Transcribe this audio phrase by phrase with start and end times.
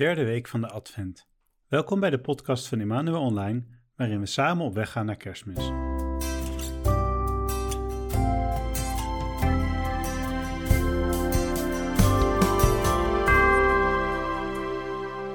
[0.00, 1.28] derde week van de Advent.
[1.68, 3.62] Welkom bij de podcast van Emmanuel Online,
[3.96, 5.70] waarin we samen op weg gaan naar Kerstmis.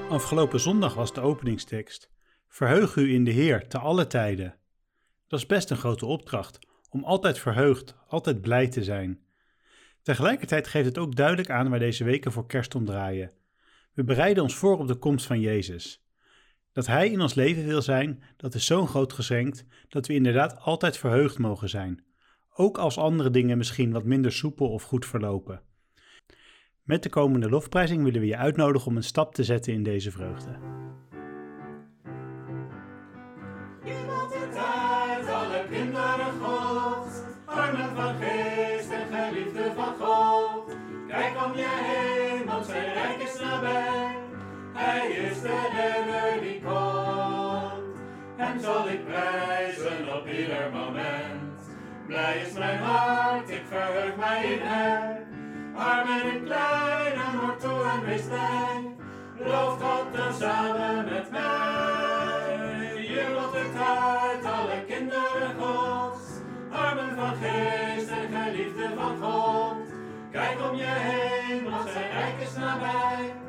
[0.09, 2.11] Afgelopen zondag was de openingstekst:
[2.47, 4.55] Verheug u in de Heer te alle tijden.
[5.27, 6.59] Dat is best een grote opdracht,
[6.89, 9.19] om altijd verheugd, altijd blij te zijn.
[10.01, 13.31] Tegelijkertijd geeft het ook duidelijk aan waar deze weken voor kerst om draaien.
[13.95, 16.03] We bereiden ons voor op de komst van Jezus.
[16.71, 20.59] Dat Hij in ons leven wil zijn, dat is zo'n groot geschenk dat we inderdaad
[20.59, 22.03] altijd verheugd mogen zijn.
[22.53, 25.61] Ook als andere dingen misschien wat minder soepel of goed verlopen.
[26.83, 30.11] Met de komende lofprijzing willen we je uitnodigen om een stap te zetten in deze
[30.11, 30.59] vreugde.
[35.27, 36.39] Alle kinderen
[48.65, 51.59] zal ik prijzen op ieder moment.
[52.07, 55.23] Blij is mijn hart, ik verheug mij in hem.
[55.75, 58.95] Arm en klein, hoort toe en wees blij.
[59.37, 63.07] Loof God dan samen met mij.
[63.13, 66.25] Je wilt het uit, alle kinderen Gods.
[66.71, 69.77] Armen van geest en geliefde van God.
[70.31, 73.44] Kijk om je heen, want zijn rijk is nabij.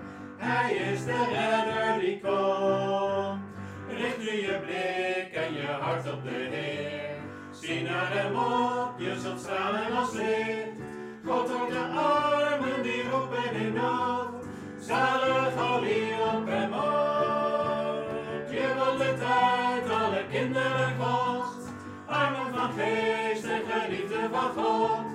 [0.49, 3.41] Hij is de redder die komt.
[3.89, 7.17] Richt nu je blik en je hart op de Heer.
[7.51, 10.79] Zie naar hem op, je zult stralen als licht.
[11.25, 14.45] God hoort de armen die roepen in nood.
[14.81, 18.05] Zalig al wie op hem op.
[18.51, 21.69] Je wilt het uit, alle kinderen Gods.
[22.07, 25.07] Armen van geest en geliefde van God.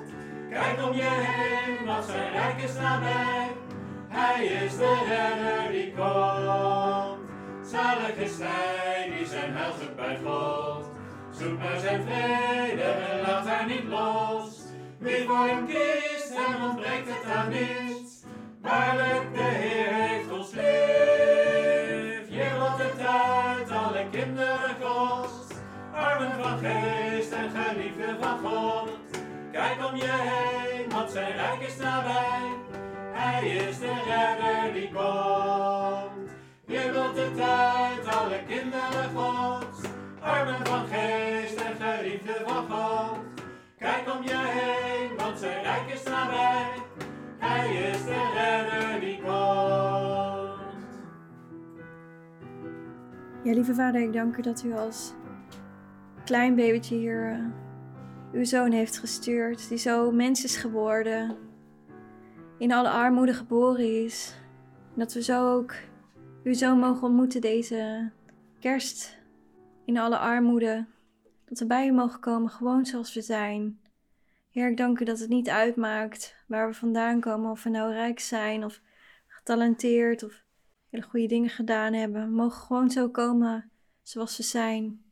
[0.49, 3.50] Kijk om je heen, want zijn rijk is nabij.
[4.23, 7.19] Hij is de redder die komt.
[7.71, 10.85] Zalig is hij die zijn heil zoekt God.
[11.31, 14.61] Zoek naar zijn vrede en laat haar niet los.
[14.97, 18.23] Wie voor hem kiest, hem ontbreekt het aan niets.
[18.61, 22.25] Waarlijk, de Heer heeft ons lief.
[22.37, 25.33] Je wilt het uit, alle kinderen Gods.
[25.93, 28.89] Armen van geest en geliefde van God.
[29.51, 32.50] Kijk om je heen, want zijn rijk is nabij.
[33.41, 36.29] Hij is de redder die komt.
[36.65, 39.89] Wilt het uit, alle kinderen Gods.
[40.19, 43.17] Armen van geest en geliefde van God.
[43.77, 46.65] Kijk om je heen, want zijn rijk is nabij.
[47.37, 49.31] Hij is de redder die komt.
[53.43, 55.13] Ja, lieve vader, ik dank u dat u als
[56.25, 57.39] klein babytje hier eh,
[58.33, 61.37] uw zoon heeft gestuurd, die zo mens is geworden,
[62.61, 64.35] in alle armoede geboren is.
[64.93, 65.73] Dat we zo ook
[66.43, 68.11] uw zoon mogen ontmoeten deze
[68.59, 69.19] kerst
[69.85, 70.85] in alle armoede.
[71.45, 73.79] Dat we bij u mogen komen, gewoon zoals we zijn.
[74.49, 77.93] Heer, ik dank u dat het niet uitmaakt waar we vandaan komen, of we nou
[77.93, 78.81] rijk zijn of
[79.27, 80.43] getalenteerd of
[80.89, 82.25] hele goede dingen gedaan hebben.
[82.25, 85.03] We mogen gewoon zo komen zoals we zijn.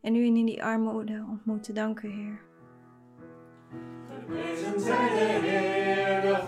[0.00, 1.74] En u in die armoede ontmoeten.
[1.74, 2.40] Dank u, Heer.
[4.08, 5.79] Geprezen zij de Heer,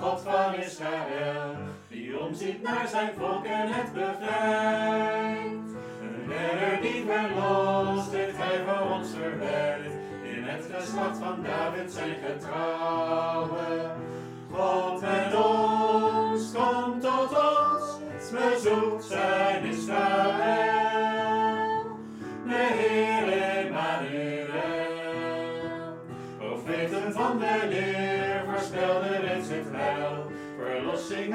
[0.00, 1.56] God van Israël,
[1.88, 5.70] die omziet naar zijn volk en het bevrijdt.
[6.02, 12.16] Een redder die verlost, heeft hij voor ons verwerkt, in het geslacht van David zijn
[12.26, 13.90] getrouwe.
[14.50, 18.00] God met ons, komt tot ons,
[18.32, 21.12] bezoekt zijn Israël.
[22.46, 24.42] De Heer Emmanuel.
[26.38, 28.01] Profeten van de leer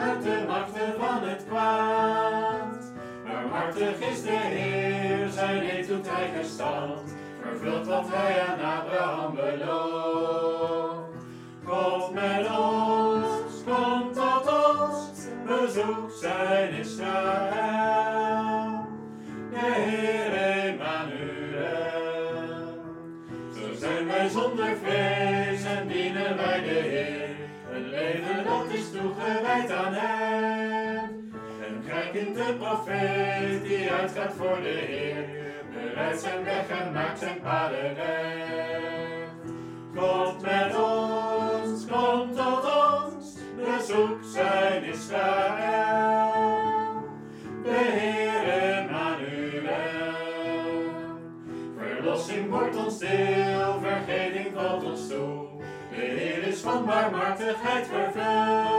[0.01, 2.91] uit de machten van het kwaad.
[3.25, 11.25] Barmhartig is de Heer, zijn eed doet hij gestand, vervult wat hij aan Abraham belooft.
[11.63, 18.06] God met ons, komt tot ons, bezoek zijn Israël.
[29.07, 31.31] Toegewijd aan Hem.
[31.67, 35.25] Een krijgende profeet die uitgaat voor de Heer.
[35.73, 39.31] Bereidt zijn weg en maakt zijn paden recht.
[39.95, 46.31] God met ons, komt tot ons, bezoek zijn Israël.
[47.63, 49.67] De Heer Emmanuel.
[51.77, 55.47] Verlossing wordt ons deel, vergeving valt ons toe.
[55.89, 58.76] De Heer is van barmhartigheid vervuld.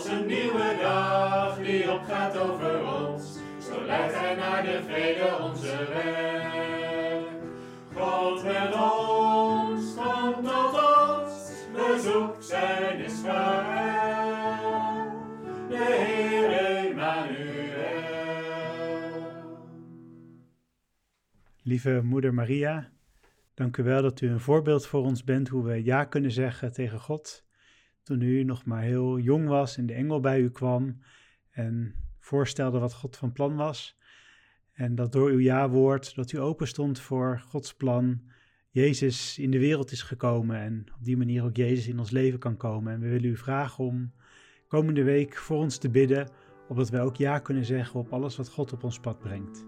[0.00, 3.38] Als een nieuwe dag die opgaat over ons.
[3.62, 7.24] Zo leidt hij naar de vrede onze weg.
[7.94, 14.58] God met ons, komt tot ons, bezoek zijn Israël.
[15.68, 16.50] De Heer
[16.88, 18.10] Emmanuel.
[21.62, 22.90] Lieve moeder Maria,
[23.54, 26.72] dank u wel dat u een voorbeeld voor ons bent hoe we ja kunnen zeggen
[26.72, 27.48] tegen God.
[28.02, 30.98] Toen u nog maar heel jong was en de engel bij u kwam
[31.50, 33.98] en voorstelde wat God van plan was.
[34.72, 38.20] En dat door uw ja-woord, dat u open stond voor Gods plan,
[38.70, 42.38] Jezus in de wereld is gekomen en op die manier ook Jezus in ons leven
[42.38, 42.92] kan komen.
[42.92, 44.12] En we willen u vragen om
[44.68, 46.28] komende week voor ons te bidden,
[46.68, 49.66] opdat wij ook ja kunnen zeggen op alles wat God op ons pad brengt.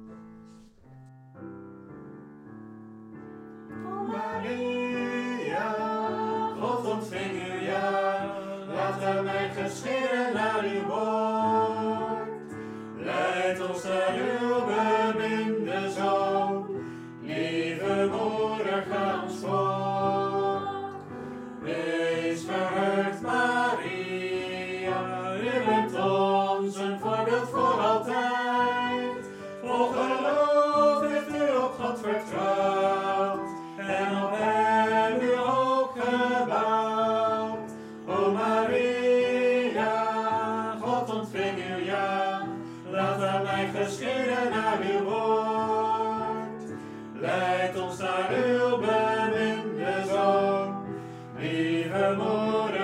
[52.11, 52.82] Lieve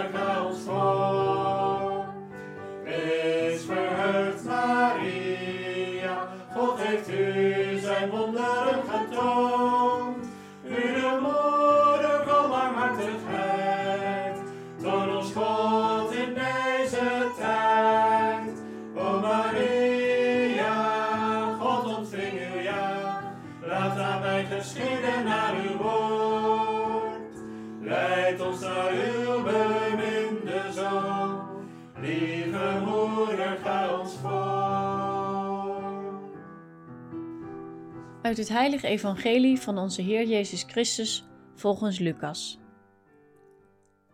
[38.29, 42.59] Uit het heilige evangelie van onze Heer Jezus Christus volgens Lucas.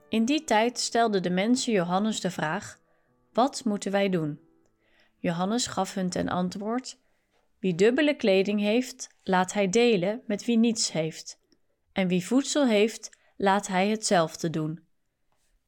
[0.09, 2.79] In die tijd stelden de mensen Johannes de vraag:
[3.33, 4.41] Wat moeten wij doen?
[5.19, 6.99] Johannes gaf hun ten antwoord:
[7.59, 11.39] Wie dubbele kleding heeft, laat hij delen met wie niets heeft.
[11.93, 14.85] En wie voedsel heeft, laat hij hetzelfde doen.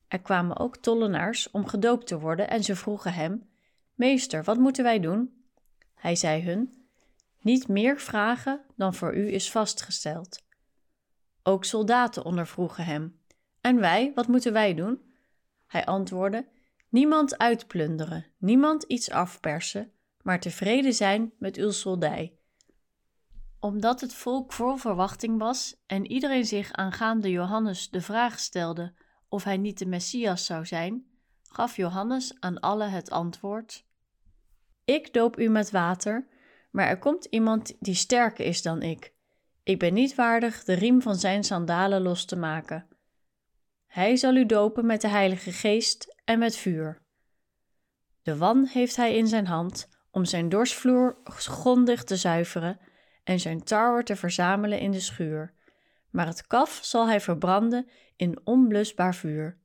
[0.08, 3.48] Er kwamen ook tollenaars om gedoopt te worden en ze vroegen hem:
[3.94, 5.34] Meester, wat moeten wij doen?
[5.94, 6.85] Hij zei hun:
[7.46, 10.44] Niet meer vragen dan voor u is vastgesteld.
[11.42, 13.20] Ook soldaten ondervroegen hem:
[13.60, 15.02] En wij, wat moeten wij doen?
[15.66, 16.48] Hij antwoordde:
[16.88, 22.38] Niemand uitplunderen, niemand iets afpersen, maar tevreden zijn met uw soldij.
[23.60, 28.94] Omdat het volk vol verwachting was en iedereen zich aangaande Johannes de vraag stelde
[29.28, 31.06] of hij niet de Messias zou zijn,
[31.42, 33.84] gaf Johannes aan allen het antwoord:
[34.84, 36.34] Ik doop u met water,
[36.76, 39.12] maar er komt iemand die sterker is dan ik.
[39.62, 42.86] Ik ben niet waardig de riem van zijn sandalen los te maken.
[43.86, 47.02] Hij zal u dopen met de Heilige Geest en met vuur.
[48.22, 52.78] De wan heeft hij in zijn hand om zijn dorsvloer grondig te zuiveren
[53.24, 55.52] en zijn tarwe te verzamelen in de schuur.
[56.10, 59.58] Maar het kaf zal hij verbranden in onblusbaar vuur.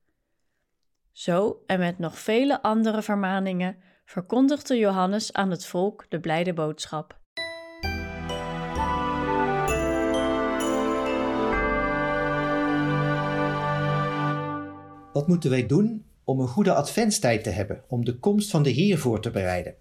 [1.12, 3.77] Zo en met nog vele andere vermaningen
[4.12, 7.20] verkondigde Johannes aan het volk de blijde boodschap.
[15.13, 18.70] Wat moeten wij doen om een goede adventstijd te hebben, om de komst van de
[18.70, 19.75] Heer voor te bereiden?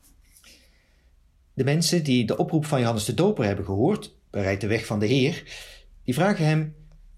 [1.54, 4.98] De mensen die de oproep van Johannes de Doper hebben gehoord, bereid de weg van
[4.98, 5.42] de Heer,
[6.04, 6.74] die vragen hem,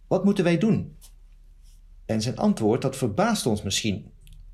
[0.07, 0.97] wat moeten wij doen?
[2.07, 4.13] En zijn antwoord, dat verbaast ons misschien.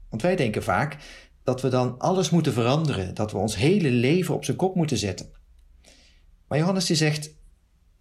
[0.09, 0.97] Want wij denken vaak
[1.49, 4.97] dat we dan alles moeten veranderen, dat we ons hele leven op zijn kop moeten
[4.97, 5.31] zetten.
[6.49, 7.35] Maar Johannes die zegt,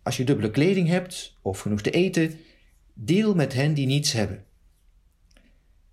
[0.03, 2.39] als je dubbele kleding hebt of genoeg te eten,
[2.93, 4.45] deel met hen die niets hebben.
[5.33, 5.41] We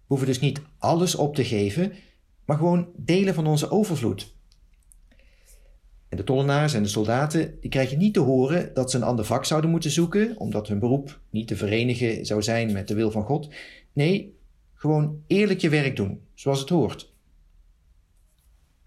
[0.06, 1.92] hoeven dus niet alles op te geven,
[2.44, 4.34] maar gewoon delen van onze overvloed.
[6.08, 9.25] En de tollenaars en de soldaten die krijgen niet te horen dat ze een ander
[9.25, 13.11] vak zouden moeten zoeken, omdat hun beroep niet te verenigen zou zijn met de wil
[13.11, 13.49] van God.
[13.92, 14.38] Nee,
[14.75, 17.12] gewoon eerlijk je werk doen, zoals het hoort.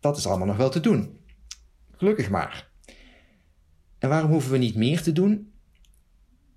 [0.08, 1.20] Dat is allemaal nog wel te doen.
[1.92, 2.70] Gelukkig maar.
[3.98, 5.52] En waarom hoeven we niet meer te doen?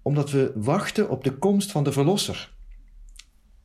[0.02, 2.54] Omdat we wachten op de komst van de Verlosser.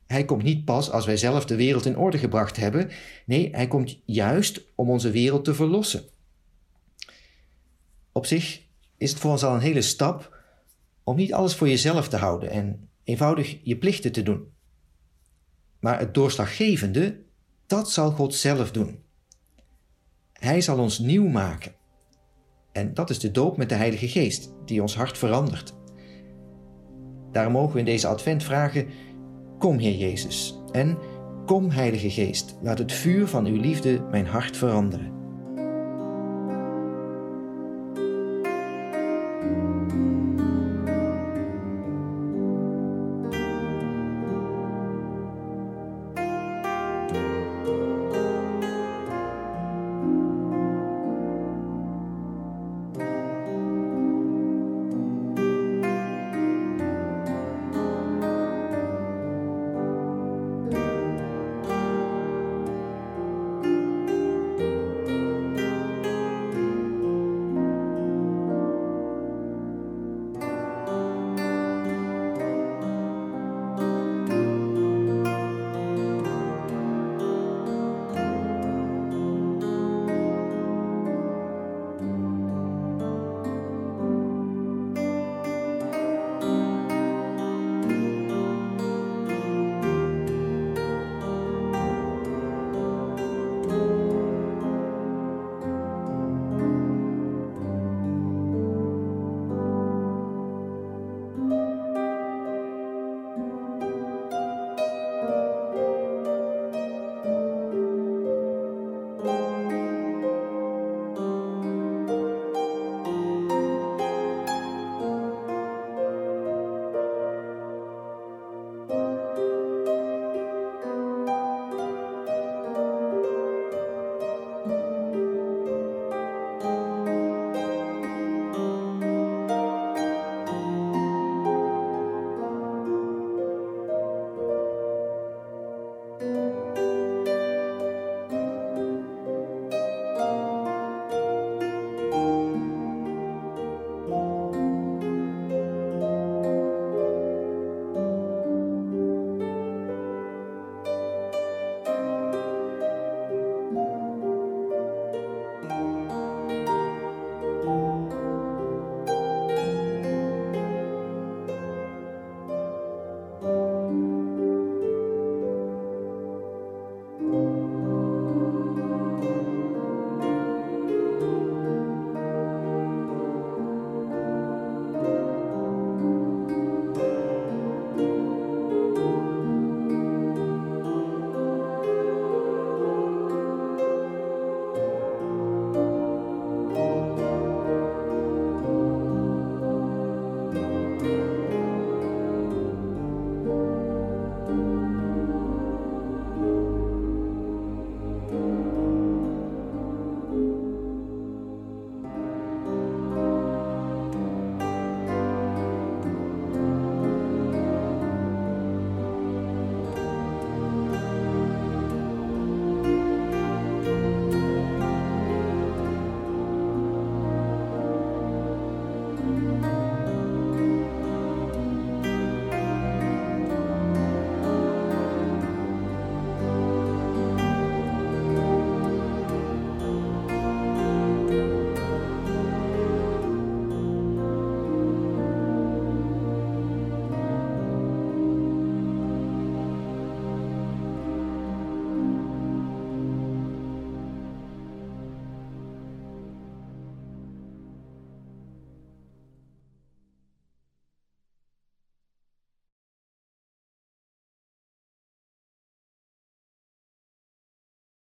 [0.08, 2.90] Hij komt niet pas als wij zelf de wereld in orde gebracht hebben.
[3.26, 6.04] Nee, hij komt juist om onze wereld te verlossen.
[8.12, 8.62] Op zich
[8.98, 10.44] is het voor ons al een hele stap
[11.04, 14.54] om niet alles voor jezelf te houden en eenvoudig je plichten te doen.
[15.80, 17.24] Maar het doorslaggevende,
[17.66, 19.05] dat zal God zelf doen.
[20.46, 21.72] Hij zal ons nieuw maken.
[22.72, 25.74] En dat is de doop met de Heilige Geest, die ons hart verandert.
[27.32, 28.88] Daarom mogen we in deze advent vragen:
[29.60, 30.98] Kom, Heer Jezus, en
[31.46, 35.12] kom, Heilige Geest, laat het vuur van uw liefde mijn hart veranderen.